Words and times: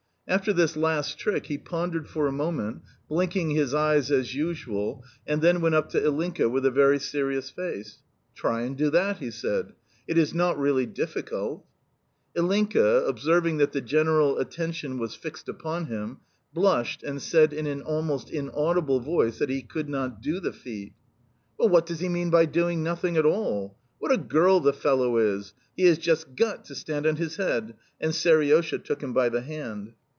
After 0.27 0.53
this 0.53 0.77
last 0.77 1.17
trick 1.19 1.47
he 1.47 1.57
pondered 1.57 2.07
for 2.07 2.25
a 2.25 2.31
moment 2.31 2.83
(blinking 3.09 3.49
his 3.49 3.73
eyes 3.73 4.09
as 4.09 4.33
usual), 4.33 5.03
and 5.27 5.41
then 5.41 5.59
went 5.59 5.75
up 5.75 5.89
to 5.89 5.97
Ilinka 5.99 6.47
with 6.49 6.65
a 6.65 6.71
very 6.71 6.99
serious 6.99 7.49
face. 7.49 7.97
"Try 8.33 8.61
and 8.61 8.77
do 8.77 8.89
that," 8.91 9.17
he 9.17 9.29
said. 9.29 9.73
"It 10.07 10.17
is 10.17 10.33
not 10.33 10.57
really 10.57 10.85
difficult." 10.85 11.65
Ilinka, 12.33 13.05
observing 13.05 13.57
that 13.57 13.73
the 13.73 13.81
general 13.81 14.37
attention 14.39 14.97
was 14.97 15.15
fixed 15.15 15.49
upon 15.49 15.87
him, 15.87 16.19
blushed, 16.53 17.03
and 17.03 17.21
said 17.21 17.51
in 17.51 17.67
an 17.67 17.81
almost 17.81 18.29
inaudible 18.29 19.01
voice 19.01 19.37
that 19.39 19.49
he 19.49 19.61
could 19.61 19.89
not 19.89 20.21
do 20.21 20.39
the 20.39 20.53
feat. 20.53 20.93
"Well, 21.59 21.67
what 21.67 21.85
does 21.85 21.99
he 21.99 22.07
mean 22.07 22.29
by 22.29 22.45
doing 22.45 22.81
nothing 22.81 23.17
at 23.17 23.25
all? 23.25 23.75
What 23.99 24.13
a 24.13 24.17
girl 24.17 24.61
the 24.61 24.71
fellow 24.71 25.17
is! 25.17 25.53
He 25.75 25.83
has 25.87 25.97
just 25.97 26.35
GOT 26.37 26.63
to 26.65 26.75
stand 26.75 27.05
on 27.05 27.17
his 27.17 27.35
head," 27.35 27.73
and 27.99 28.13
Seriosha, 28.13 28.79
took 28.81 29.03
him 29.03 29.11
by 29.11 29.27
the 29.27 29.41
hand. 29.41 29.91